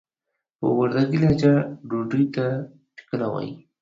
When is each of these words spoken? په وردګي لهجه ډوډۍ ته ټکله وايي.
په 0.59 0.67
وردګي 0.77 1.17
لهجه 1.23 1.53
ډوډۍ 1.89 2.25
ته 2.35 2.45
ټکله 2.97 3.25
وايي. 3.33 3.53